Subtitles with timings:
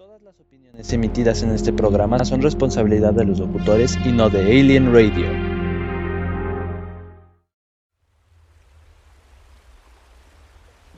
[0.00, 4.40] Todas las opiniones emitidas en este programa son responsabilidad de los locutores y no de
[4.40, 5.26] Alien Radio.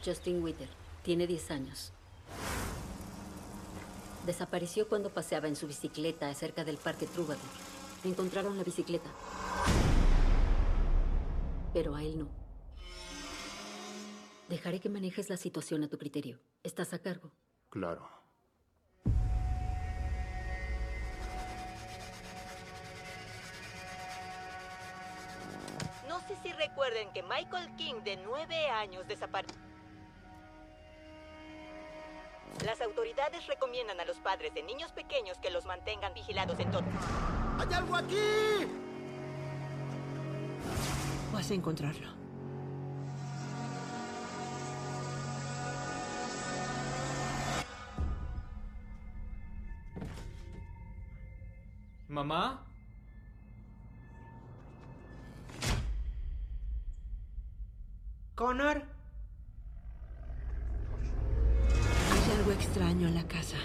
[0.04, 0.68] Justin Witter,
[1.02, 1.92] tiene 10 años.
[4.24, 7.42] Desapareció cuando paseaba en su bicicleta cerca del Parque Troubadour.
[8.04, 9.10] Encontraron la bicicleta.
[11.74, 12.28] Pero a él no.
[14.48, 16.38] Dejaré que manejes la situación a tu criterio.
[16.62, 17.32] Estás a cargo.
[17.68, 18.21] Claro.
[26.62, 29.60] Recuerden que Michael King, de nueve años, desapareció.
[32.64, 36.84] Las autoridades recomiendan a los padres de niños pequeños que los mantengan vigilados en todo.
[37.58, 38.68] ¡Hay algo aquí!
[41.32, 42.08] Vas a encontrarlo.
[52.08, 52.71] ¿Mamá?
[58.42, 58.82] Connor.
[62.10, 63.56] Hay algo extraño en la casa.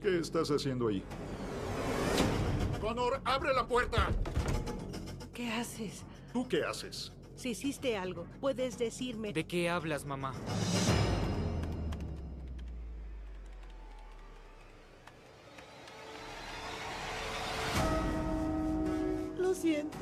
[0.00, 1.04] ¿Qué estás haciendo ahí?
[2.80, 4.08] Connor, abre la puerta.
[5.34, 6.06] ¿Qué haces?
[6.32, 7.12] ¿Tú qué haces?
[7.34, 9.34] Si hiciste algo, puedes decirme.
[9.34, 10.32] ¿De qué hablas, mamá?
[19.36, 19.98] Lo siento.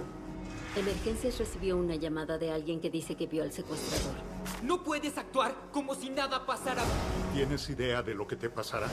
[0.76, 4.14] Emergencias recibió una llamada de alguien que dice que vio al secuestrador.
[4.62, 6.82] No puedes actuar como si nada pasara.
[7.34, 8.86] ¿Tienes idea de lo que te pasará?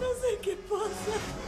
[0.00, 1.43] No sé qué pasa.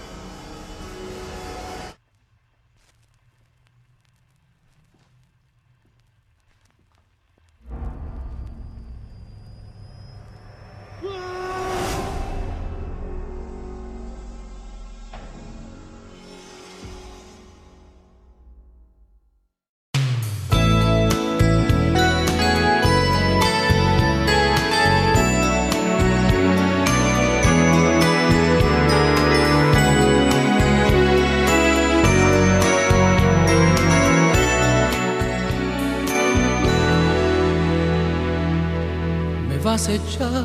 [39.94, 40.44] Echar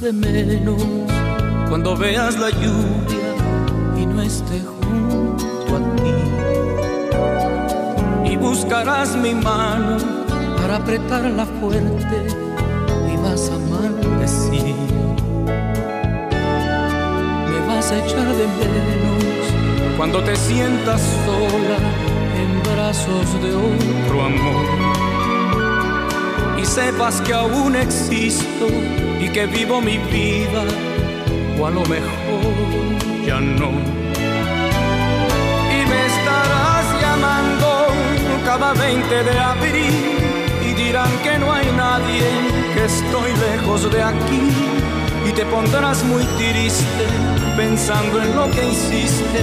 [0.00, 0.82] de menos
[1.68, 3.34] cuando veas la lluvia
[3.96, 6.12] y no esté junto a ti.
[8.30, 9.96] Y buscarás mi mano
[10.56, 12.26] para apretarla fuerte
[13.12, 14.76] y vas a maldecir.
[17.50, 19.24] Me vas a echar de menos
[19.96, 21.78] cuando te sientas sola
[22.40, 24.93] en brazos de otro amor
[26.64, 28.66] y sepas que aún existo
[29.20, 30.62] y que vivo mi vida,
[31.58, 32.42] o a lo mejor
[33.26, 33.70] ya no.
[35.76, 37.68] Y me estarás llamando
[38.46, 39.94] cada 20 de abril
[40.66, 42.24] y dirán que no hay nadie,
[42.72, 44.42] que estoy lejos de aquí.
[45.28, 47.04] Y te pondrás muy triste
[47.58, 49.40] pensando en lo que hiciste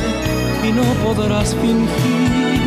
[0.64, 2.62] y no podrás fingir.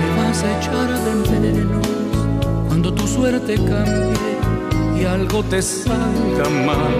[0.00, 1.87] Me vas a echar de menos
[2.80, 4.38] cuando tu suerte cambie
[4.96, 6.94] y algo te salga mal.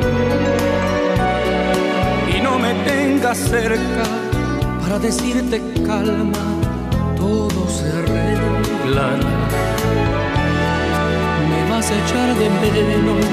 [2.37, 4.03] Y no me tengas cerca
[4.81, 6.47] para decirte calma,
[7.17, 9.19] todo se arreglará.
[11.49, 13.25] Me vas a echar de menos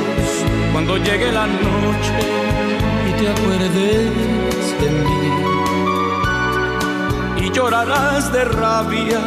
[0.72, 2.14] cuando llegue la noche
[3.10, 4.12] y te acuerdes
[4.82, 5.26] de mí.
[7.44, 9.20] Y llorarás de rabia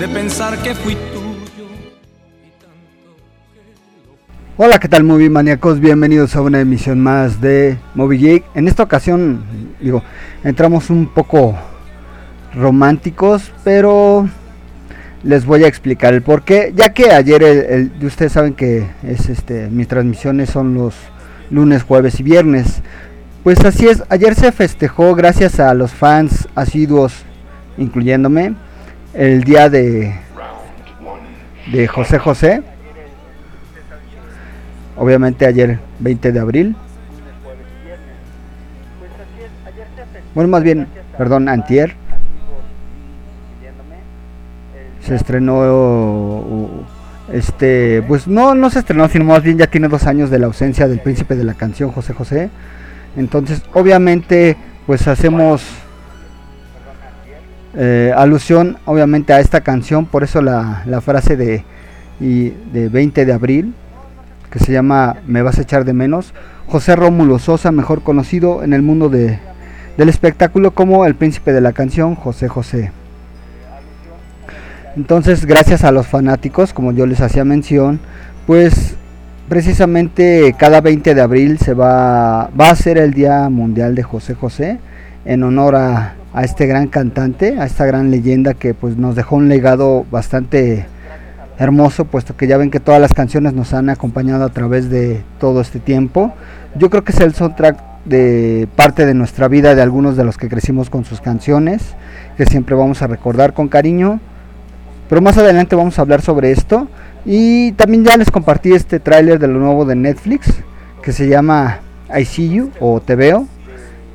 [0.00, 0.96] de pensar que fui
[4.62, 5.80] Hola, ¿qué tal movie maníacos?
[5.80, 8.44] Bienvenidos a una emisión más de Movie Geek.
[8.54, 9.42] En esta ocasión,
[9.80, 10.02] digo,
[10.44, 11.56] entramos un poco
[12.54, 14.28] románticos, pero
[15.22, 16.74] les voy a explicar el por qué.
[16.76, 20.94] Ya que ayer, el, ustedes saben que es este, mis transmisiones son los
[21.48, 22.82] lunes, jueves y viernes.
[23.42, 27.14] Pues así es, ayer se festejó gracias a los fans asiduos,
[27.78, 28.52] incluyéndome,
[29.14, 30.16] el día de,
[31.72, 32.62] de José José.
[35.00, 36.76] Obviamente ayer 20 de abril.
[40.34, 41.94] Bueno, más bien, perdón, antier.
[45.00, 46.84] Se estrenó
[47.32, 50.48] este, pues no no se estrenó, sino más bien ya tiene dos años de la
[50.48, 52.50] ausencia del príncipe de la canción José José.
[53.16, 55.62] Entonces, obviamente, pues hacemos
[57.74, 61.64] eh, alusión, obviamente, a esta canción, por eso la, la frase de,
[62.20, 63.74] y, de 20 de abril.
[64.50, 66.34] Que se llama Me vas a echar de menos.
[66.66, 69.38] José Rómulo Sosa, mejor conocido en el mundo de,
[69.96, 72.92] del espectáculo como el príncipe de la canción, José José.
[74.96, 78.00] Entonces, gracias a los fanáticos, como yo les hacía mención,
[78.46, 78.96] pues
[79.48, 84.34] precisamente cada 20 de abril se va, va a ser el Día Mundial de José
[84.34, 84.78] José
[85.24, 89.36] en honor a, a este gran cantante, a esta gran leyenda que pues nos dejó
[89.36, 90.86] un legado bastante
[91.60, 95.22] hermoso, puesto que ya ven que todas las canciones nos han acompañado a través de
[95.38, 96.32] todo este tiempo.
[96.74, 100.38] Yo creo que es el soundtrack de parte de nuestra vida de algunos de los
[100.38, 101.82] que crecimos con sus canciones,
[102.38, 104.20] que siempre vamos a recordar con cariño.
[105.10, 106.88] Pero más adelante vamos a hablar sobre esto.
[107.26, 110.50] Y también ya les compartí este tráiler de lo nuevo de Netflix,
[111.02, 111.80] que se llama
[112.18, 113.46] I See You o Te Veo.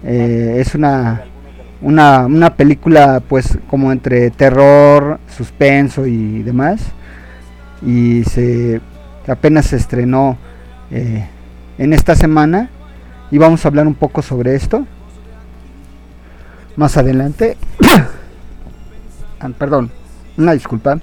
[0.03, 1.21] Eh, es una,
[1.83, 6.81] una, una película pues como entre terror, suspenso y demás
[7.81, 8.81] y se
[9.27, 10.37] apenas se estrenó
[10.91, 11.27] eh,
[11.77, 12.69] en esta semana
[13.31, 14.85] y vamos a hablar un poco sobre esto.
[16.75, 17.57] Más adelante
[19.39, 19.91] ah, perdón
[20.37, 20.99] una disculpa.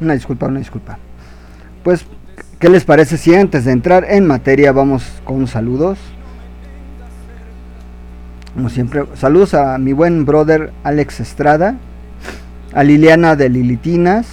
[0.00, 0.98] Una disculpa una disculpa.
[1.84, 2.04] Pues
[2.58, 5.98] qué les parece si antes de entrar en materia vamos con saludos
[8.54, 11.76] como siempre, saludos a mi buen brother Alex Estrada,
[12.74, 14.26] a Liliana de Lilitinas,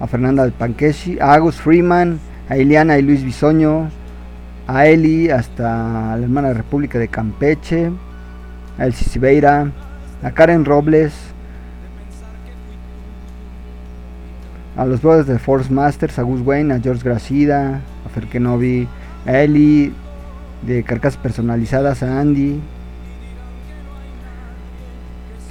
[0.00, 2.18] a Fernanda del Panqueshi, a Agus Freeman,
[2.48, 3.88] a Iliana y Luis Bisoño,
[4.66, 7.92] a Eli, hasta la hermana República de Campeche,
[8.78, 9.70] a El Cicibeira,
[10.24, 11.12] a Karen Robles,
[14.76, 18.88] a los brothers de Force Masters, a Gus Wayne, a George Gracida, a Ferkenovi,
[19.24, 19.92] a Eli
[20.62, 22.60] de Carcasas Personalizadas, a Andy,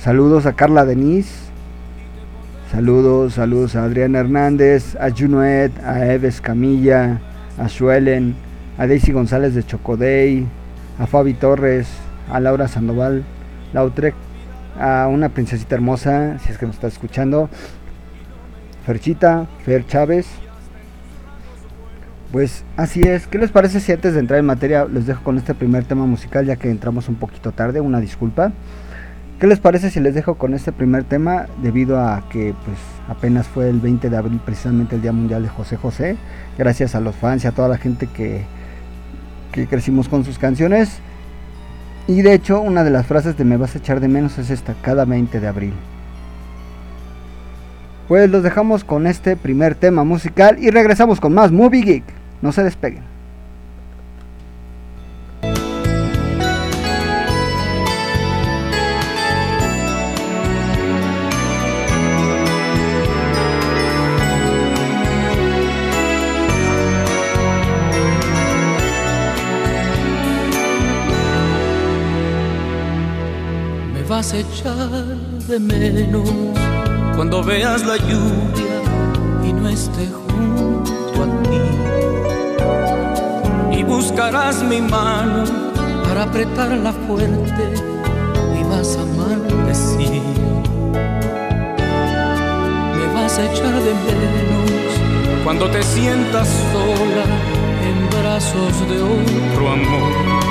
[0.01, 1.49] Saludos a Carla Denise.
[2.71, 7.19] Saludos, saludos a Adriana Hernández, a Junoet, a Eves Camilla,
[7.57, 8.33] a Suelen,
[8.77, 10.47] a Daisy González de Chocodey,
[10.99, 11.89] a Fabi Torres,
[12.31, 13.25] a Laura Sandoval,
[13.73, 14.15] Lautrec,
[14.79, 17.49] a una princesita hermosa, si es que nos está escuchando,
[18.85, 20.27] Ferchita, Fer Chávez.
[22.31, 25.37] Pues así es, ¿qué les parece si antes de entrar en materia les dejo con
[25.37, 28.53] este primer tema musical ya que entramos un poquito tarde, una disculpa?
[29.39, 32.77] ¿Qué les parece si les dejo con este primer tema debido a que pues
[33.07, 36.17] apenas fue el 20 de abril precisamente el Día Mundial de José José?
[36.57, 38.43] Gracias a los fans y a toda la gente que,
[39.53, 40.99] que crecimos con sus canciones.
[42.05, 44.49] Y de hecho una de las frases de me vas a echar de menos es
[44.49, 45.73] esta, cada 20 de abril.
[48.09, 52.03] Pues los dejamos con este primer tema musical y regresamos con más Movie Geek.
[52.41, 53.18] No se despeguen.
[74.19, 74.89] Vas a echar
[75.47, 76.29] de menos
[77.15, 78.81] cuando veas la lluvia
[79.47, 81.61] y no esté junto a ti.
[83.79, 85.45] Y buscarás mi mano
[86.03, 87.63] para apretarla fuerte
[88.59, 90.21] y vas a maldecir.
[92.97, 94.69] Me vas a echar de menos
[95.45, 97.25] cuando te sientas sola
[97.87, 100.48] en brazos de otro amor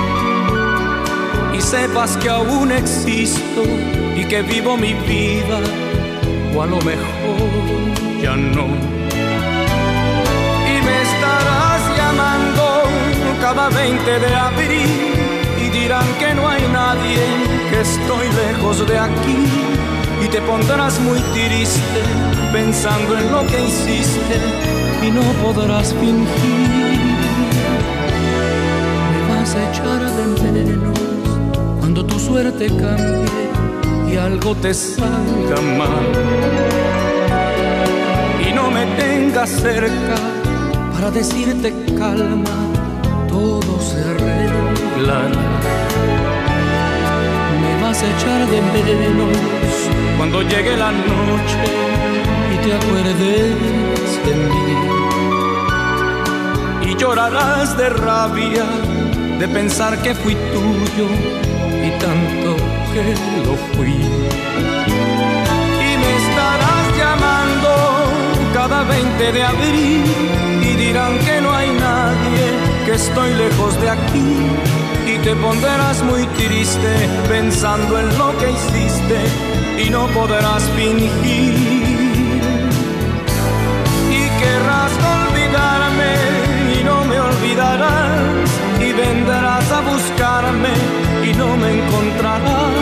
[1.59, 3.63] y sepas que aún existo
[4.17, 5.59] y que vivo mi vida,
[6.55, 8.67] o a lo mejor ya no.
[10.73, 12.85] Y me estarás llamando
[13.41, 14.91] cada 20 de abril
[15.61, 17.19] y dirán que no hay nadie,
[17.71, 19.39] que estoy lejos de aquí.
[20.25, 22.03] Y te pondrás muy triste
[22.53, 24.37] pensando en lo que hiciste
[25.03, 26.69] y no podrás fingir.
[29.11, 30.98] Me vas a echar de menos
[31.99, 36.07] cuando tu suerte cambie y algo te salga mal.
[38.49, 40.15] Y no me tengas cerca
[40.93, 42.57] para decirte calma,
[43.29, 45.29] todo se arreglará.
[47.63, 49.37] Me vas a echar de menos
[50.17, 51.59] cuando llegue la noche
[52.55, 53.19] y te acuerdes
[54.25, 55.08] de mí.
[56.99, 58.65] Llorarás de rabia
[59.39, 61.07] de pensar que fui tuyo
[61.87, 62.57] y tanto
[62.93, 63.15] que
[63.47, 63.95] lo fui.
[65.87, 67.71] Y me estarás llamando
[68.53, 70.05] cada 20 de abril
[70.61, 72.45] y dirán que no hay nadie,
[72.85, 74.31] que estoy lejos de aquí.
[75.07, 76.93] Y te pondrás muy triste
[77.29, 79.19] pensando en lo que hiciste
[79.87, 81.55] y no podrás fingir.
[84.11, 86.28] Y querrás olvidarme
[87.59, 90.71] Y vendrás a buscarme
[91.29, 92.73] y no me encontrarás.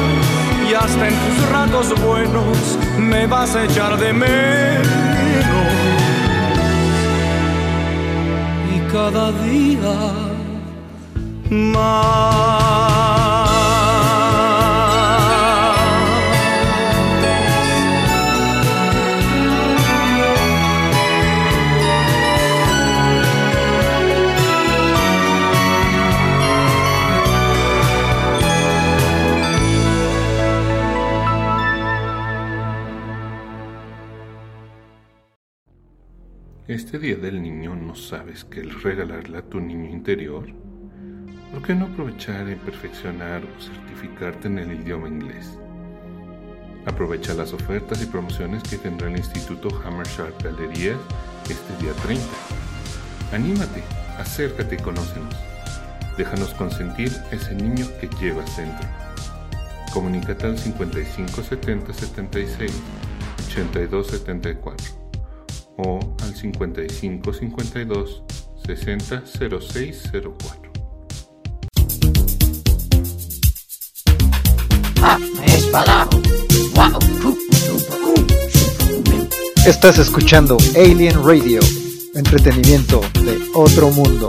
[0.68, 4.36] Y hasta en tus ratos buenos me vas a echar de menos.
[8.74, 9.96] Y cada día
[11.48, 13.05] más.
[36.76, 40.44] Este día del niño no sabes qué regalarle a tu niño interior.
[41.50, 45.58] ¿Por qué no aprovechar y perfeccionar o certificarte en el idioma inglés?
[46.84, 50.98] Aprovecha las ofertas y promociones que tendrá el Instituto Hammershark Galerías
[51.44, 52.22] este día 30.
[53.32, 53.82] Anímate,
[54.18, 55.34] acércate y conócenos.
[56.18, 58.86] Déjanos consentir ese niño que llevas dentro.
[59.94, 62.82] Comunícate al 55 70 76
[63.46, 64.95] 82 74
[65.78, 68.22] o al 55 52
[68.66, 69.22] 60
[69.60, 70.66] 06 04.
[79.66, 81.60] Estás escuchando Alien Radio,
[82.14, 84.28] entretenimiento de otro mundo.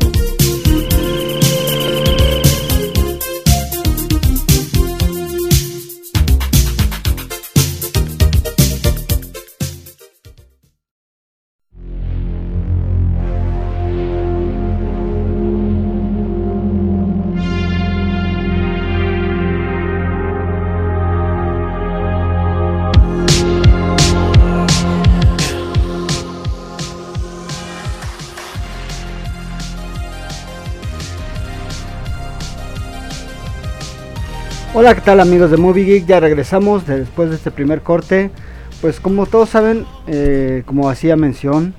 [34.87, 36.05] Hola, ¿qué tal amigos de Movie Geek?
[36.05, 38.31] Ya regresamos después de este primer corte.
[38.79, 41.73] Pues como todos saben, eh, como hacía mención,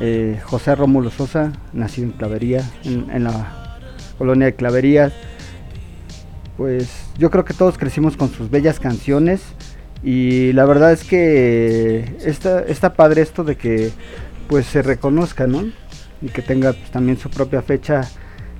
[0.00, 3.78] eh, José Rómulo Sosa, nacido en Clavería, en, la
[4.18, 5.12] colonia de Claverías.
[6.56, 9.40] Pues yo creo que todos crecimos con sus bellas canciones
[10.02, 13.92] y la verdad es que está, está padre esto de que
[14.48, 15.62] pues se reconozca, ¿no?
[16.20, 18.00] Y que tenga pues, también su propia fecha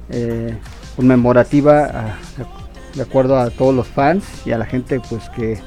[0.09, 0.57] eh,
[0.95, 2.17] conmemorativa
[2.95, 5.59] de acuerdo a todos los fans y a la gente pues que,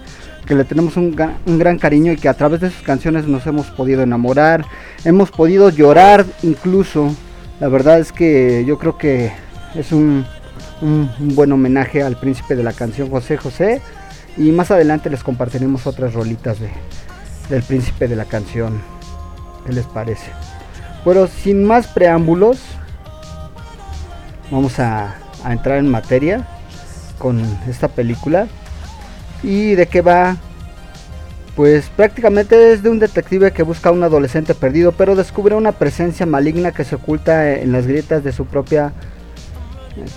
[0.46, 1.16] que le tenemos un,
[1.46, 4.66] un gran cariño y que a través de sus canciones nos hemos podido enamorar,
[5.04, 7.14] hemos podido llorar incluso.
[7.60, 9.32] La verdad es que yo creo que
[9.76, 10.26] es un,
[10.82, 13.82] un- buen homenaje al príncipe de la canción José José
[14.38, 16.70] y más adelante les compartiremos otras rolitas de,
[17.50, 18.82] del príncipe de la canción.
[19.66, 20.32] ¿Qué les parece?
[21.04, 22.60] Pero sin más preámbulos,
[24.52, 26.46] vamos a, a entrar en materia
[27.18, 28.48] con esta película.
[29.44, 30.38] ¿Y de qué va?
[31.56, 35.72] Pues prácticamente es de un detective que busca a un adolescente perdido, pero descubre una
[35.72, 38.92] presencia maligna que se oculta en las grietas de su propia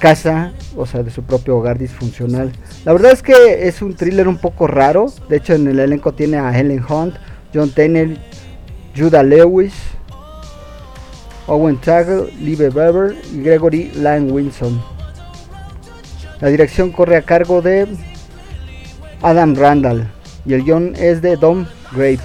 [0.01, 2.53] casa, o sea, de su propio hogar disfuncional.
[2.85, 5.13] La verdad es que es un thriller un poco raro.
[5.29, 7.15] De hecho, en el elenco tiene a Helen Hunt,
[7.55, 8.19] John Tanner,
[8.97, 9.75] Judah Lewis,
[11.47, 14.98] Owen Taggle, Live Weber y Gregory Lang Wilson.
[16.41, 17.89] La dirección corre a cargo de
[19.23, 20.09] Adam Randall
[20.47, 22.21] y el guion es de Dom Grave.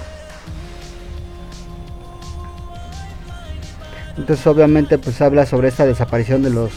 [4.16, 6.70] Entonces obviamente pues habla sobre esta desaparición de los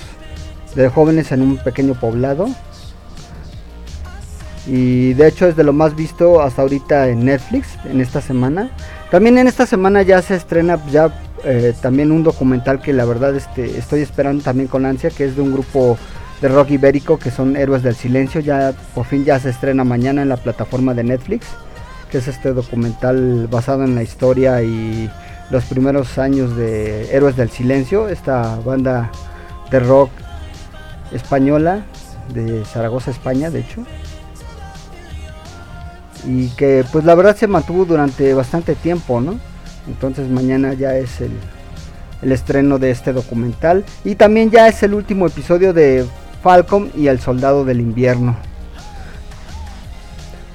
[0.75, 2.47] de jóvenes en un pequeño poblado.
[4.65, 8.71] Y de hecho es de lo más visto hasta ahorita en Netflix en esta semana.
[9.11, 11.13] También en esta semana ya se estrena ya
[11.45, 15.35] eh, también un documental que la verdad este, estoy esperando también con ansia, que es
[15.35, 15.97] de un grupo
[16.41, 18.41] de rock ibérico que son Héroes del Silencio.
[18.41, 21.47] Ya por fin ya se estrena mañana en la plataforma de Netflix,
[22.11, 25.09] que es este documental basado en la historia y
[25.49, 29.11] los primeros años de Héroes del Silencio, esta banda
[29.71, 30.11] de rock
[31.11, 31.85] española
[32.33, 33.83] de Zaragoza, España, de hecho.
[36.25, 39.39] Y que pues la verdad se mantuvo durante bastante tiempo, ¿no?
[39.87, 41.31] Entonces mañana ya es el,
[42.21, 43.85] el estreno de este documental.
[44.03, 46.05] Y también ya es el último episodio de
[46.41, 48.35] Falcon y el Soldado del Invierno.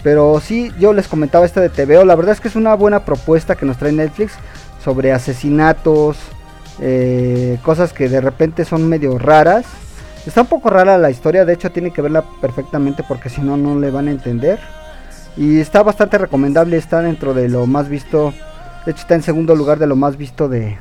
[0.02, 2.04] Pero sí, yo les comentaba este de TVO.
[2.04, 4.32] La verdad es que es una buena propuesta que nos trae Netflix
[4.82, 6.18] sobre asesinatos,
[6.80, 9.64] eh, cosas que de repente son medio raras.
[10.26, 13.56] Está un poco rara la historia, de hecho tiene que verla perfectamente porque si no,
[13.56, 14.58] no le van a entender.
[15.36, 18.34] Y está bastante recomendable, está dentro de lo más visto.
[18.84, 20.76] De hecho está en segundo lugar de lo más visto de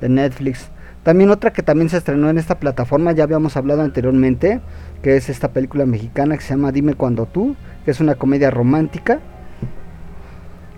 [0.00, 0.68] Netflix.
[1.08, 4.60] También otra que también se estrenó en esta plataforma, ya habíamos hablado anteriormente,
[5.00, 8.50] que es esta película mexicana que se llama Dime cuando tú, que es una comedia
[8.50, 9.18] romántica,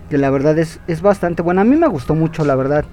[0.09, 1.63] que la verdad es, es bastante buena.
[1.63, 2.85] A mí me gustó mucho, la verdad.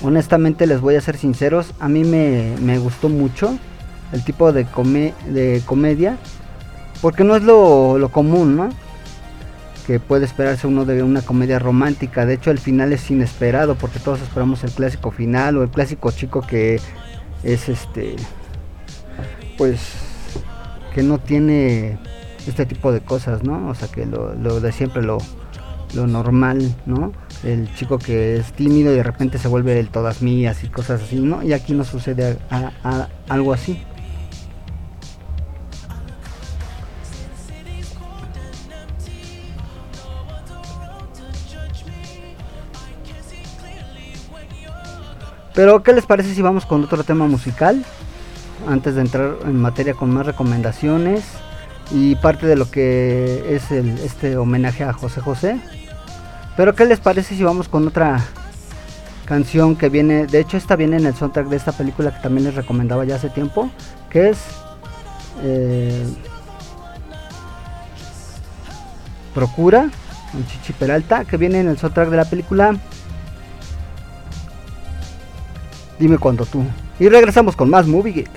[0.00, 3.58] Honestamente les voy a ser sinceros, a mí me, me gustó mucho
[4.12, 4.68] el tipo de,
[5.28, 6.18] de comedia,
[7.02, 8.68] porque no es lo, lo común, ¿no?
[9.86, 12.26] Que puede esperarse uno de una comedia romántica.
[12.26, 16.10] De hecho, el final es inesperado porque todos esperamos el clásico final o el clásico
[16.10, 16.80] chico que
[17.42, 18.16] es este,
[19.58, 19.80] pues,
[20.94, 21.98] que no tiene
[22.46, 23.68] este tipo de cosas, ¿no?
[23.68, 25.18] O sea, que lo, de siempre lo,
[25.94, 27.12] lo normal, ¿no?
[27.42, 31.02] El chico que es tímido y de repente se vuelve el todas mías y cosas
[31.02, 31.42] así, ¿no?
[31.42, 33.82] Y aquí no sucede a, algo así.
[45.54, 47.84] Pero, ¿qué les parece si vamos con otro tema musical?
[48.68, 51.22] Antes de entrar en materia con más recomendaciones
[51.92, 55.60] y parte de lo que es el, este homenaje a José José.
[56.56, 58.20] Pero, ¿qué les parece si vamos con otra
[59.26, 60.26] canción que viene?
[60.26, 63.14] De hecho, esta viene en el soundtrack de esta película que también les recomendaba ya
[63.14, 63.70] hace tiempo,
[64.10, 64.38] que es
[65.44, 66.04] eh,
[69.34, 69.88] Procura,
[70.32, 72.76] un Chichi Peralta, que viene en el soundtrack de la película
[75.98, 76.64] Dime cuando tú.
[76.98, 78.30] Y regresamos con más Movie Geek.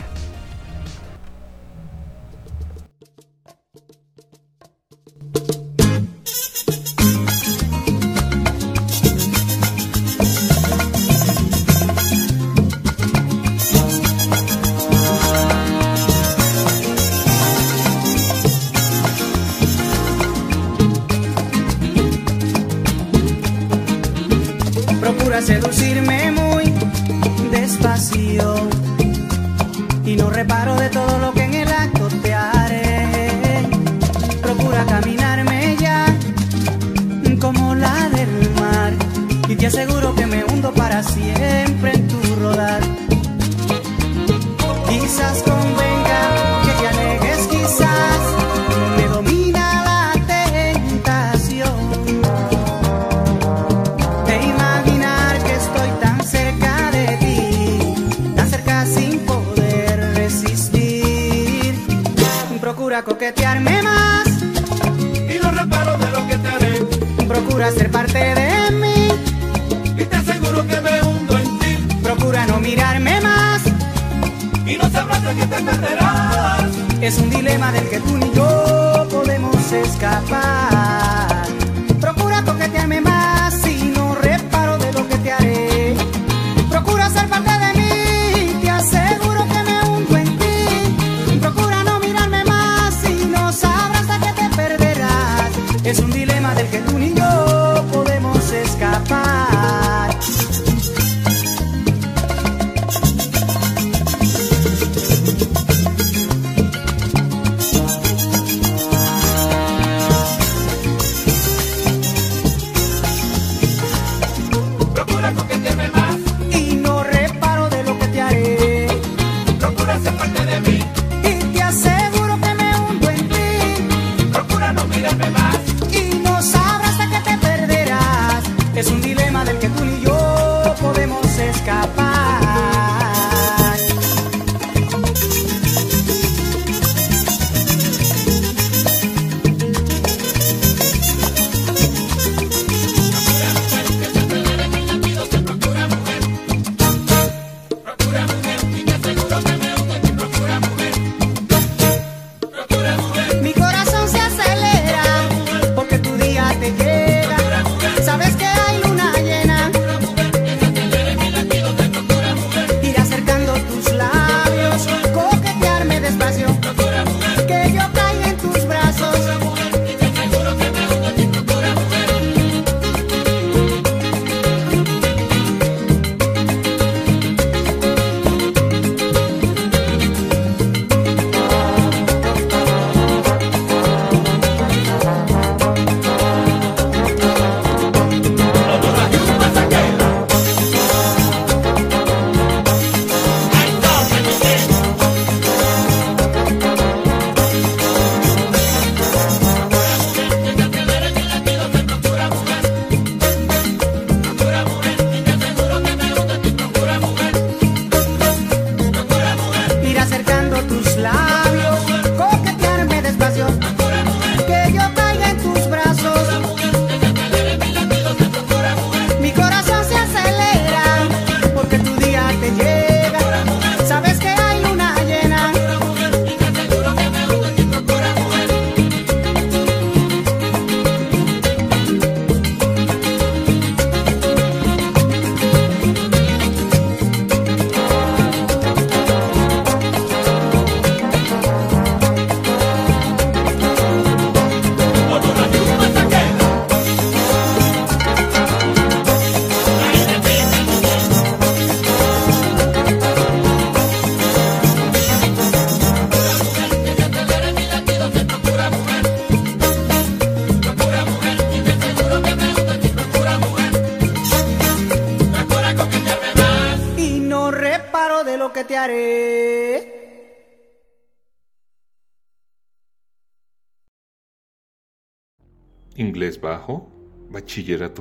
[77.02, 80.87] Es un dilema del que tú ni yo podemos escapar.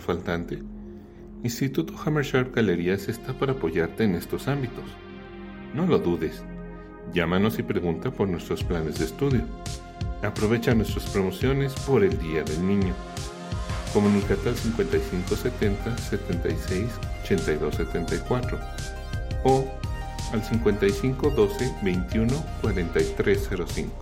[0.01, 0.63] Faltante.
[1.43, 4.85] Instituto Hammersharp Galerías está para apoyarte en estos ámbitos.
[5.75, 6.43] No lo dudes.
[7.13, 9.43] Llámanos y pregunta por nuestros planes de estudio.
[10.23, 12.95] Aprovecha nuestras promociones por el Día del Niño.
[13.93, 16.91] Comunícate al 5570 76
[17.23, 18.59] 82 74
[19.45, 19.65] o
[20.33, 23.93] al 5512 21 4305.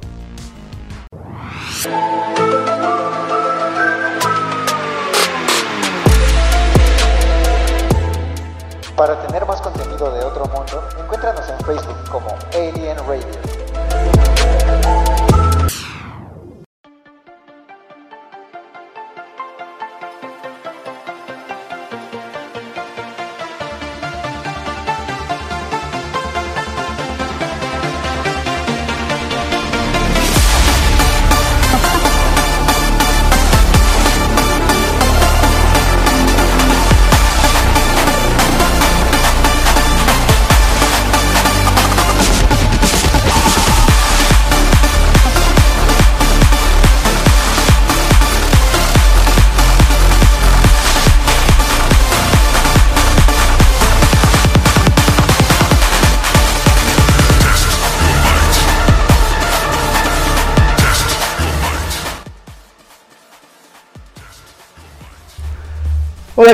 [8.97, 14.94] Para tener más contenido de otro mundo, encuéntranos en Facebook como Alien Radio.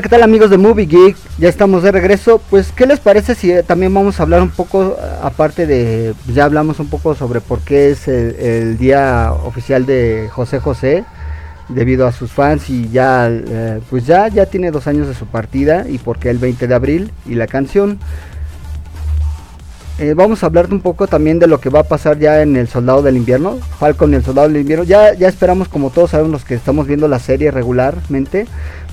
[0.02, 1.16] ¿Qué tal amigos de Movie Geek?
[1.38, 2.40] Ya estamos de regreso.
[2.48, 6.14] Pues, ¿qué les parece si eh, también vamos a hablar un poco, eh, aparte de,
[6.32, 11.04] ya hablamos un poco sobre por qué es el, el día oficial de José José,
[11.68, 15.26] debido a sus fans y ya, eh, pues ya, ya tiene dos años de su
[15.26, 17.98] partida y por qué el 20 de abril y la canción.
[20.00, 22.56] Eh, vamos a hablar un poco también de lo que va a pasar ya en
[22.56, 24.82] el Soldado del Invierno, Falcon y el Soldado del Invierno.
[24.82, 28.46] Ya, ya esperamos, como todos sabemos los que estamos viendo la serie regularmente,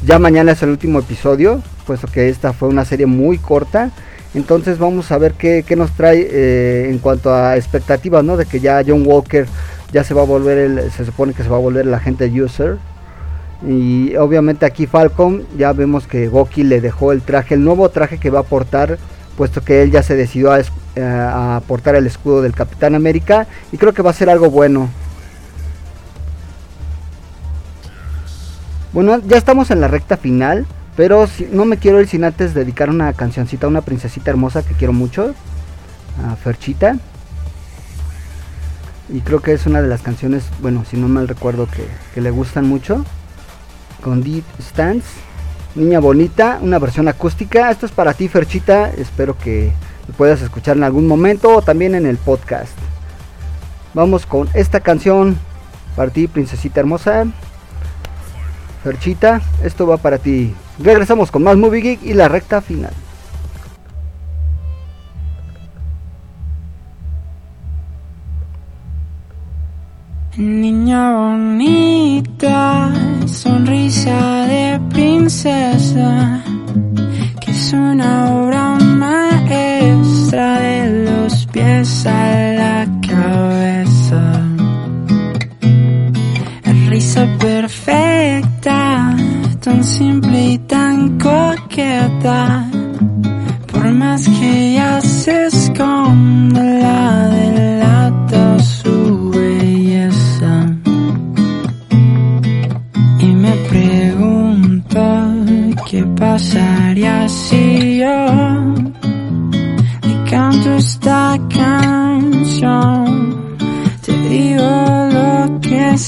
[0.05, 3.91] ya mañana es el último episodio, puesto que esta fue una serie muy corta.
[4.33, 8.35] Entonces vamos a ver qué, qué nos trae eh, en cuanto a expectativas, ¿no?
[8.35, 9.45] De que ya John Walker
[9.93, 12.79] ya se va a volver, se supone que se va a volver el agente user.
[13.65, 18.17] Y obviamente aquí Falcon, ya vemos que Goki le dejó el traje, el nuevo traje
[18.17, 18.97] que va a portar
[19.37, 20.65] puesto que él ya se decidió a, eh,
[20.97, 24.89] a, portar el escudo del Capitán América y creo que va a ser algo bueno.
[28.91, 32.55] Bueno, ya estamos en la recta final, pero si, no me quiero ir sin antes
[32.55, 35.35] dedicar una cancioncita a una princesita hermosa que quiero mucho,
[36.25, 36.97] a Ferchita.
[39.09, 42.21] Y creo que es una de las canciones, bueno, si no mal recuerdo, que, que
[42.21, 43.05] le gustan mucho.
[44.01, 45.26] Con Deep Stance.
[45.77, 47.69] Niña Bonita, una versión acústica.
[47.69, 48.89] Esto es para ti, Ferchita.
[48.89, 49.71] Espero que
[50.07, 52.75] lo puedas escuchar en algún momento o también en el podcast.
[53.93, 55.37] Vamos con esta canción
[55.95, 57.27] para ti, princesita hermosa.
[58.83, 60.55] Ferchita, esto va para ti.
[60.79, 62.93] Regresamos con más Movie Geek y la recta final.
[70.37, 72.91] Niña bonita,
[73.25, 76.43] sonrisa de princesa,
[77.41, 84.21] que es una obra maestra de los pies a la cabeza.
[86.87, 89.15] Risa perfecta,
[89.59, 92.69] tan simple y tan coqueta,
[93.71, 96.76] por más que ella se esconda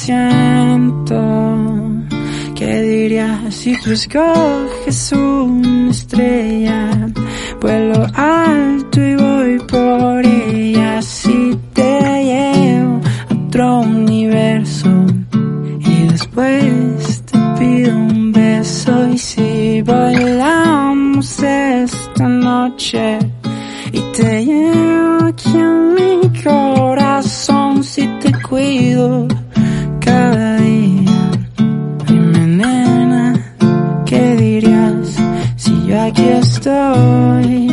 [0.10, 1.22] siento.
[2.56, 6.90] ¿Qué dirías si tú escoges una estrella?
[7.62, 11.02] Vuelo alto y voy por ella.
[11.02, 11.92] Si te
[12.30, 14.90] llevo a otro universo
[15.92, 19.10] y después te pido un beso.
[19.10, 23.20] Y si bailamos esta noche
[23.92, 29.28] y te llevo aquí a mi corazón, si te cuido
[36.62, 37.68] y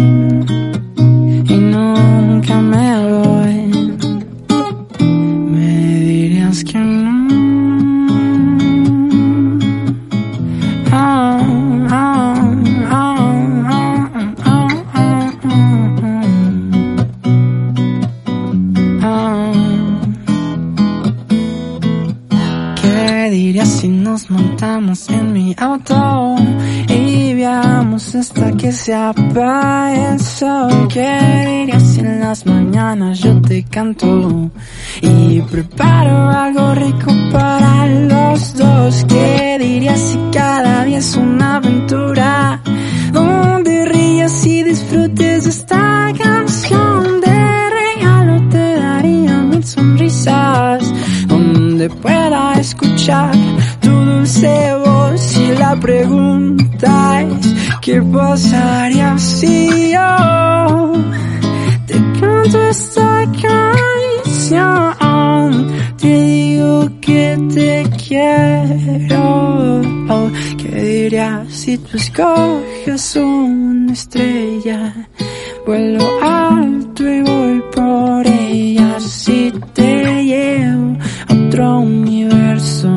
[1.59, 3.73] nunca me voy.
[5.51, 5.71] Me
[6.01, 7.27] dirías que no.
[10.93, 11.41] Oh,
[11.91, 12.35] oh,
[19.03, 19.27] oh,
[22.81, 26.37] ¿Qué dirías si nos montamos en mi auto?
[27.47, 30.89] Hasta que se apague el sol?
[30.89, 34.51] ¿Qué dirías si en las mañanas yo te canto
[35.01, 39.05] y preparo algo rico para los dos?
[39.09, 42.61] ¿Qué dirías si cada día es una aventura
[43.13, 47.21] donde rías y disfrutes esta canción?
[47.21, 50.93] De regalo te daría mil sonrisas
[51.29, 53.33] donde pueda escuchar
[53.81, 56.66] tu dulce voz y la pregunta
[57.81, 60.93] ¿qué pasaría si yo
[61.87, 64.97] te canto esta canción?
[65.99, 69.83] Te digo que te quiero.
[70.59, 74.93] ¿Qué dirías si tú escoges una estrella?
[75.67, 80.97] Vuelo alto y voy por ella si te llevo
[81.29, 82.89] a otro universo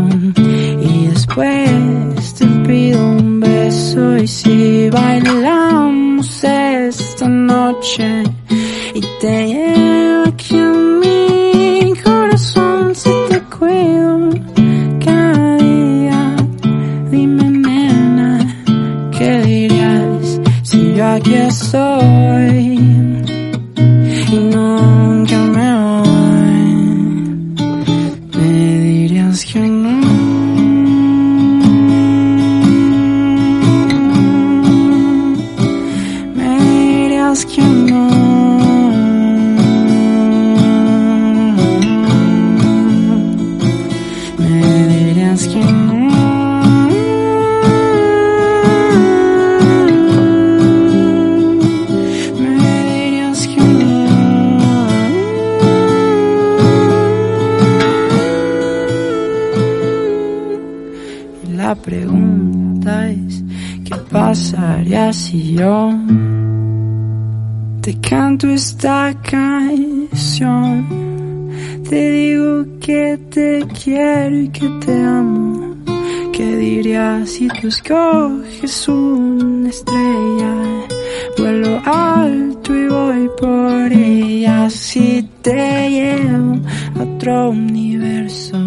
[0.82, 3.29] y después te pido un
[3.70, 8.24] beso y si bailamos esta noche
[8.96, 14.30] y te llevo aquí en mi corazón si te cuido
[15.06, 16.36] cada día
[17.12, 18.30] dime nena
[19.16, 23.09] qué dirías si yo aquí estoy
[77.40, 80.54] si tú escoges una estrella?
[81.38, 86.60] Vuelo alto y voy por ella si te llevo
[87.00, 88.58] a otro universo.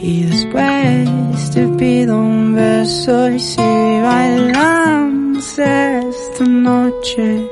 [0.00, 3.70] Y después te pido un beso y si
[4.02, 7.48] bailamos esta noche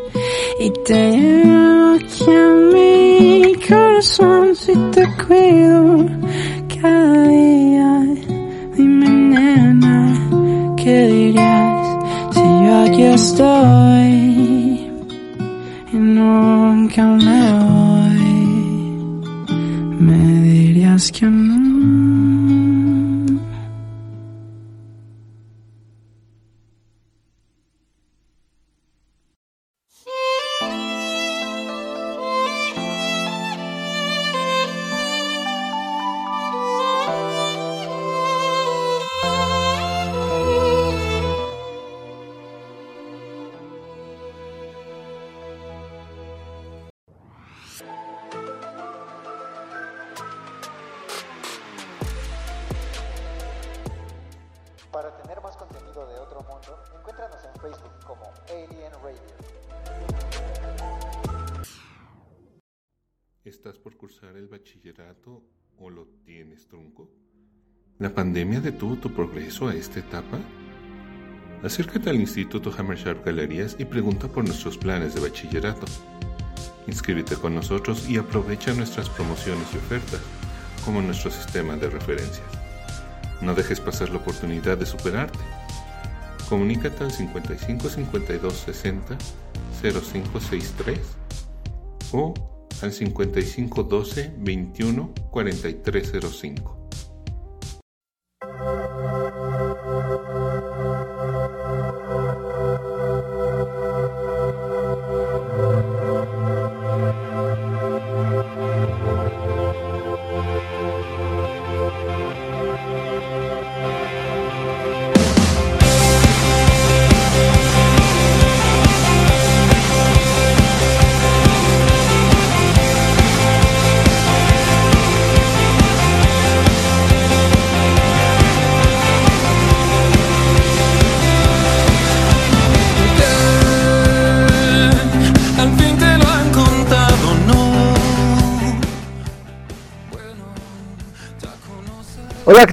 [0.61, 6.06] y te llevo aquí a mi corazón si te cuido
[13.37, 14.91] aquí estoy
[15.93, 17.26] y nunca me
[68.67, 70.39] detuvo tu progreso a esta etapa?
[71.63, 75.87] Acércate al Instituto Hammersharp Galerías y pregunta por nuestros planes de bachillerato.
[76.87, 80.21] Inscríbete con nosotros y aprovecha nuestras promociones y ofertas,
[80.85, 82.47] como nuestro sistema de referencias.
[83.41, 85.39] No dejes pasar la oportunidad de superarte.
[86.49, 89.17] Comunícate al 55 52 60
[89.83, 90.99] 0563
[92.13, 92.35] o
[92.83, 96.76] al 55 12 21 4305.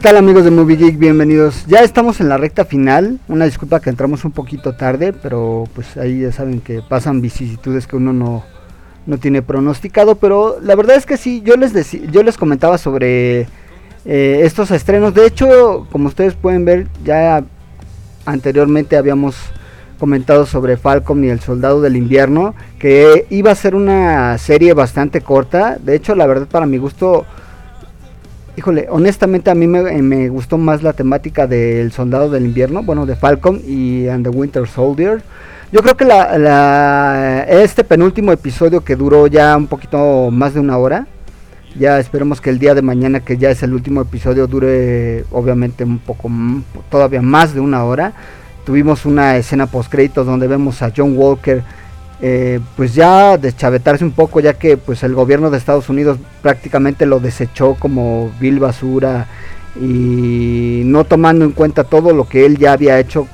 [0.04, 0.98] Tal amigos de Movie Geek?
[0.98, 1.66] Bienvenidos.
[1.66, 3.22] Ya estamos en la recta final.
[3.30, 7.88] Una disculpa que entramos un poquito tarde, pero pues ahí ya saben que pasan vicisitudes
[7.88, 8.44] que uno no,
[9.06, 10.16] no tiene pronosticado.
[10.16, 13.48] Pero la verdad es que sí, yo les, deci- yo les comentaba sobre
[14.04, 15.14] eh, estos estrenos.
[15.14, 17.42] De hecho, como ustedes pueden ver, ya
[18.26, 19.38] anteriormente habíamos
[20.00, 25.22] comentado sobre Falcon y el Soldado del Invierno, que iba a ser una serie bastante
[25.22, 25.78] corta.
[25.82, 27.26] De hecho, la verdad para mi gusto
[28.56, 32.84] Híjole, honestamente a mí me, eh, me gustó más la temática del Soldado del Invierno,
[32.84, 35.24] bueno, de Falcon y And the Winter Soldier.
[35.72, 40.78] Yo creo que la, este penúltimo episodio que duró ya un poquito más de una
[40.78, 41.08] hora,
[41.76, 45.84] ya esperemos que el día de mañana, que ya es el último episodio, dure obviamente
[45.84, 46.30] un poco
[46.92, 48.14] todavía más de una hora.
[48.68, 51.64] Tuvimos una escena post créditos donde vemos a John Walker
[52.22, 57.06] eh, pues ya deschavetarse un poco ya que pues el gobierno de Estados Unidos prácticamente
[57.06, 59.28] lo desechó como vil basura
[59.76, 63.28] y no tomando en cuenta todo lo que él ya había hecho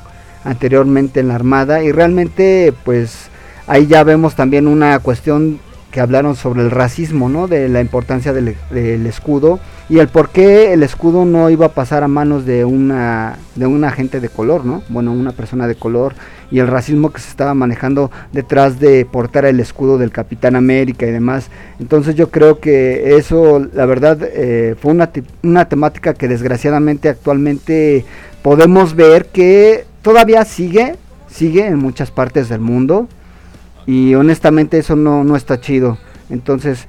[0.43, 1.83] anteriormente en la armada.
[1.83, 3.29] Y realmente pues
[3.67, 5.59] ahí ya vemos también una cuestión
[5.91, 7.47] que hablaron sobre el racismo, ¿no?
[7.47, 11.73] De la importancia del, del escudo y el por qué el escudo no iba a
[11.73, 14.83] pasar a manos de una de un agente de color, ¿no?
[14.89, 16.13] Bueno, una persona de color
[16.51, 21.07] y el racismo que se estaba manejando detrás de portar el escudo del Capitán América
[21.07, 21.49] y demás.
[21.79, 25.09] Entonces yo creo que eso, la verdad, eh, fue una,
[25.43, 28.05] una temática que desgraciadamente actualmente
[28.43, 30.95] podemos ver que todavía sigue,
[31.27, 33.07] sigue en muchas partes del mundo
[33.89, 35.97] y honestamente eso no, no está chido.
[36.29, 36.87] Entonces,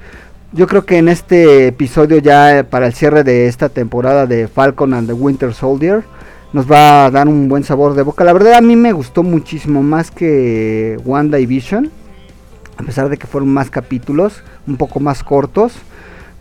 [0.53, 4.49] yo creo que en este episodio ya eh, para el cierre de esta temporada de
[4.49, 6.05] Falcon and the Winter Soldier
[6.53, 8.23] nos va a dar un buen sabor de boca.
[8.23, 11.91] La verdad a mí me gustó muchísimo más que Wanda y Vision,
[12.77, 15.73] a pesar de que fueron más capítulos, un poco más cortos.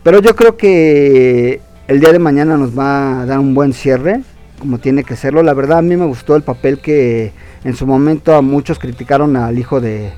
[0.02, 4.20] Pero yo creo que el día de mañana nos va a dar un buen cierre,
[4.58, 5.42] como tiene que serlo.
[5.42, 7.32] La verdad a mí me gustó el papel que
[7.64, 10.12] en su momento a muchos criticaron al hijo de,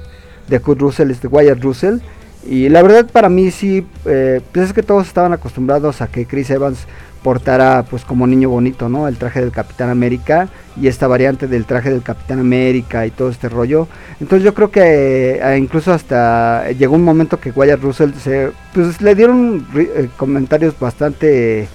[0.48, 1.98] de Kurt Russell, este Wyatt Russell.
[2.44, 6.26] Y la verdad para mí sí, eh, pues es que todos estaban acostumbrados a que
[6.26, 6.86] Chris Evans
[7.22, 9.06] portara pues como niño bonito, ¿no?
[9.06, 13.30] El traje del Capitán América y esta variante del traje del Capitán América y todo
[13.30, 13.86] este rollo.
[14.20, 19.00] Entonces yo creo que eh, incluso hasta llegó un momento que Wyatt Russell se pues
[19.00, 21.68] le dieron eh, comentarios bastante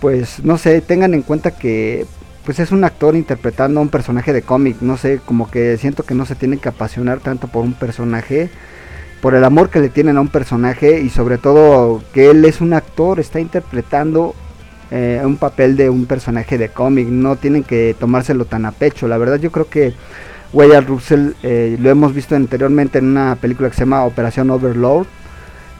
[0.00, 2.06] pues no sé, tengan en cuenta que
[2.46, 6.04] pues es un actor interpretando a un personaje de cómic, no sé, como que siento
[6.04, 8.50] que no se tiene que apasionar tanto por un personaje,
[9.20, 12.60] por el amor que le tienen a un personaje y sobre todo que él es
[12.60, 14.36] un actor, está interpretando
[14.92, 19.08] eh, un papel de un personaje de cómic, no tienen que tomárselo tan a pecho,
[19.08, 19.94] la verdad yo creo que
[20.52, 25.08] Wyatt Russell eh, lo hemos visto anteriormente en una película que se llama Operación Overlord,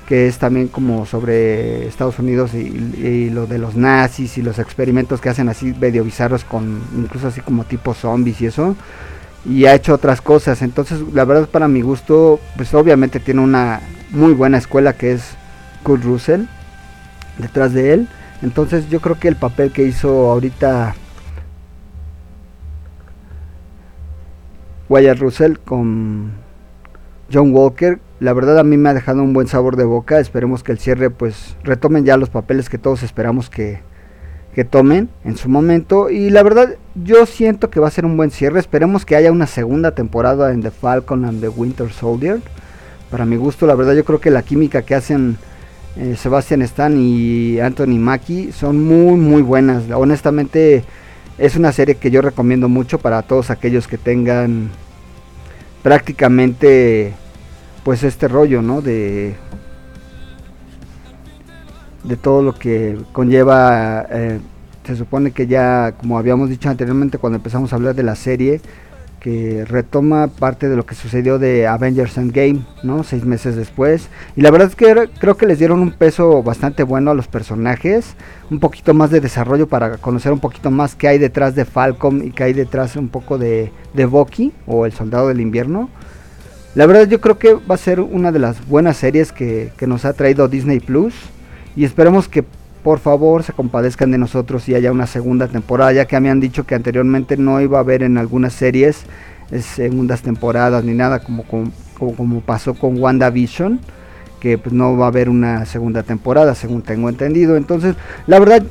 [0.07, 5.21] que es también como sobre Estados Unidos y, lo de los nazis y los experimentos
[5.21, 8.77] que hacen así medio bizarros con incluso así como tipo zombies y eso
[9.45, 10.63] y ha hecho otras cosas.
[10.63, 13.81] Entonces la verdad para mi gusto pues obviamente tiene una
[14.11, 15.37] muy buena escuela que es
[15.83, 16.45] Kurt Russell
[17.39, 18.09] detrás de él.
[18.43, 20.95] Entonces yo creo que el papel que hizo ahorita
[24.89, 26.33] Wyatt Russell con
[27.33, 30.21] John Walker, la verdad a mí me ha dejado un buen sabor de boca.
[30.21, 33.81] Esperemos que el cierre pues retomen ya los papeles que todos esperamos que,
[34.55, 36.09] que tomen en su momento.
[36.09, 38.59] Y la verdad yo siento que va a ser un buen cierre.
[38.59, 42.41] Esperemos que haya una segunda temporada en The Falcon and the Winter Soldier.
[43.11, 45.37] Para mi gusto, la verdad yo creo que la química que hacen
[45.97, 49.85] eh, Sebastian Stan y Anthony Mackie son muy muy buenas.
[49.95, 50.85] Honestamente
[51.39, 54.71] es una serie que yo recomiendo mucho para todos aquellos que tengan
[55.83, 57.15] prácticamente
[57.87, 59.37] pues este rollo no de
[62.03, 64.41] de todo lo que conlleva eh,
[64.85, 68.61] se supone que ya como habíamos dicho anteriormente cuando empezamos a hablar de la serie
[69.21, 73.03] que retoma parte de lo que sucedió de Avengers Endgame, ¿no?
[73.03, 74.09] Seis meses después.
[74.37, 77.27] Y la verdad es que creo que les dieron un peso bastante bueno a los
[77.27, 78.15] personajes,
[78.51, 82.25] un poquito más de desarrollo para conocer un poquito más qué hay detrás de Falcon
[82.25, 85.89] y qué hay detrás un poco de, de Bucky o el Soldado del Invierno.
[86.77, 89.87] La verdad yo creo que va a ser una de las buenas series que, que
[89.87, 91.15] nos ha traído Disney Plus
[91.75, 92.45] y esperemos que
[92.85, 96.39] por favor se compadezcan de nosotros y haya una segunda temporada, ya que me han
[96.39, 99.05] dicho que anteriormente no iba a haber en algunas series
[99.51, 101.73] eh, segundas temporadas ni nada como, como,
[102.15, 103.81] como pasó con WandaVision,
[104.39, 107.57] que pues no va a haber una segunda temporada según tengo entendido.
[107.57, 107.97] Entonces,
[108.27, 108.63] la verdad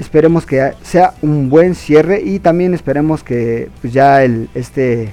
[0.00, 5.10] esperemos que sea un buen cierre y también esperemos que pues ya el este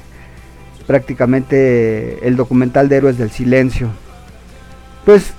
[0.84, 3.88] prácticamente el documental de Héroes del Silencio.
[5.06, 5.32] Pues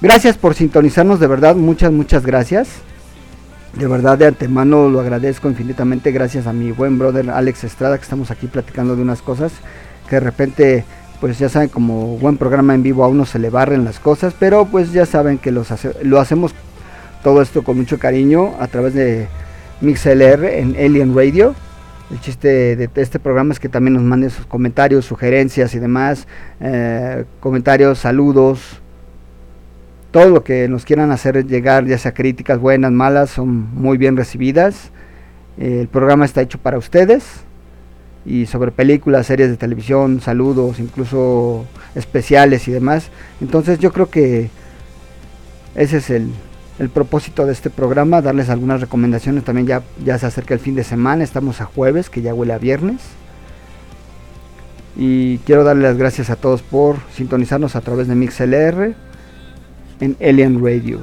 [0.00, 2.68] gracias por sintonizarnos de verdad, muchas muchas gracias.
[3.74, 8.04] De verdad, de antemano lo agradezco infinitamente gracias a mi buen brother Alex Estrada, que
[8.04, 9.52] estamos aquí platicando de unas cosas
[10.08, 10.84] que de repente,
[11.20, 14.34] pues ya saben, como buen programa en vivo a uno se le barren las cosas,
[14.38, 16.52] pero pues ya saben que los hace- lo hacemos
[17.24, 19.26] todo esto con mucho cariño a través de
[19.80, 21.54] MixLR en Alien Radio.
[22.10, 26.28] El chiste de este programa es que también nos manden sus comentarios, sugerencias y demás,
[26.60, 28.80] eh, comentarios, saludos,
[30.10, 34.16] todo lo que nos quieran hacer llegar, ya sea críticas buenas, malas, son muy bien
[34.16, 34.92] recibidas.
[35.58, 37.24] Eh, el programa está hecho para ustedes
[38.24, 43.10] y sobre películas, series de televisión, saludos, incluso especiales y demás.
[43.40, 44.50] Entonces yo creo que
[45.74, 46.30] ese es el,
[46.78, 49.44] el propósito de este programa, darles algunas recomendaciones.
[49.44, 52.52] También ya, ya se acerca el fin de semana, estamos a jueves, que ya huele
[52.52, 53.00] a viernes.
[54.96, 58.94] Y quiero darle las gracias a todos por sintonizarnos a través de MixLR
[60.00, 61.00] en Alien Radio.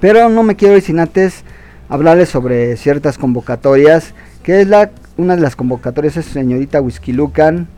[0.00, 1.44] Pero no me quiero ir sin antes
[1.88, 7.68] hablarles sobre ciertas convocatorias, que es la una de las convocatorias es señorita Whisky Lucan,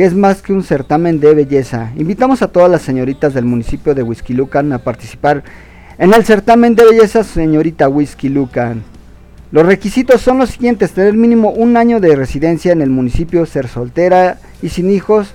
[0.00, 1.92] que es más que un certamen de belleza.
[1.94, 5.44] Invitamos a todas las señoritas del municipio de Whisky Lucan a participar
[5.98, 8.82] en el certamen de belleza señorita Whisky Lucan.
[9.52, 13.68] Los requisitos son los siguientes, tener mínimo un año de residencia en el municipio, ser
[13.68, 15.34] soltera y sin hijos,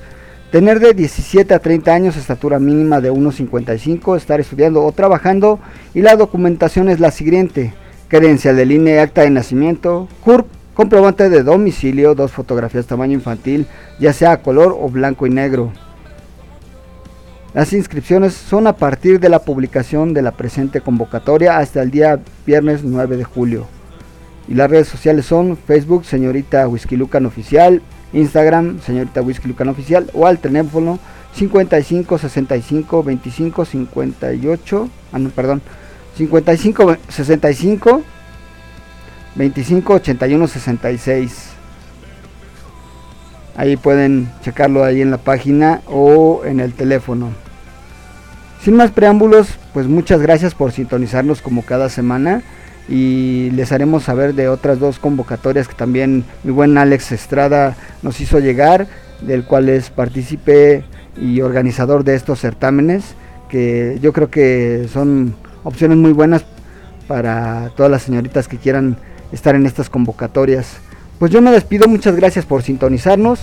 [0.52, 5.60] tener de 17 a 30 años, estatura mínima de 1,55, estar estudiando o trabajando
[5.94, 7.76] y la documentación es la siguiente,
[8.08, 13.66] credencial del INE, acta de nacimiento, CURP, comprobante de domicilio, dos fotografías tamaño infantil,
[14.00, 15.72] ya sea color o blanco y negro.
[17.56, 22.20] Las inscripciones son a partir de la publicación de la presente convocatoria hasta el día
[22.46, 23.66] viernes 9 de julio.
[24.50, 30.12] Y las redes sociales son Facebook, señorita Whisky Lucan Oficial, Instagram, señorita Whisky Lucan Oficial,
[30.14, 31.00] o al teléfono
[31.34, 35.62] 55 65 25 58, ah no, perdón,
[36.18, 38.04] 55 65
[39.36, 41.50] 25 81 66.
[43.58, 47.30] Ahí pueden checarlo ahí en la página o en el teléfono.
[48.62, 52.42] Sin más preámbulos, pues muchas gracias por sintonizarnos como cada semana
[52.90, 58.20] y les haremos saber de otras dos convocatorias que también mi buen Alex Estrada nos
[58.22, 58.88] hizo llegar,
[59.22, 60.84] del cual es partícipe
[61.20, 63.16] y organizador de estos certámenes,
[63.50, 66.46] que yo creo que son opciones muy buenas
[67.08, 68.98] para todas las señoritas que quieran
[69.32, 70.78] estar en estas convocatorias.
[71.20, 73.40] Pues yo me despido, muchas gracias por sintonizarnos.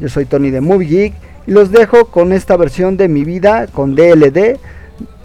[0.00, 1.14] Yo soy Tony de Movie Geek
[1.46, 4.58] y los dejo con esta versión de mi vida con DLD,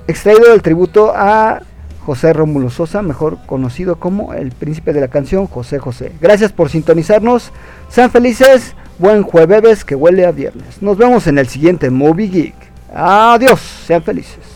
[0.08, 1.62] extraído del tributo a
[2.06, 6.12] José Rómulo Sosa, mejor conocido como el príncipe de la canción José José.
[6.20, 7.52] Gracias por sintonizarnos,
[7.90, 10.82] sean felices, buen jueves que huele a viernes.
[10.82, 12.56] Nos vemos en el siguiente Movie Geek.
[12.94, 14.51] Adiós, sean felices.